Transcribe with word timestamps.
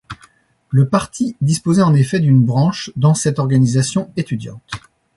Le 0.71 0.87
parti 0.89 1.35
disposait 1.41 1.83
en 1.83 1.93
effet 1.93 2.19
d'une 2.19 2.41
branche 2.43 2.89
dans 2.95 3.13
cette 3.13 3.37
organisation 3.37 4.11
étudiante. 4.17 4.71